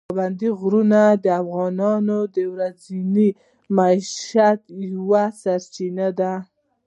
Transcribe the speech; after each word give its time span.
پابندي 0.09 0.49
غرونه 0.59 1.01
د 1.23 1.25
افغانانو 1.41 2.17
د 2.35 2.37
ورځني 2.53 3.29
معیشت 3.75 4.61
یوه 4.95 5.23
سرچینه 5.41 6.07
ده. 6.19 6.33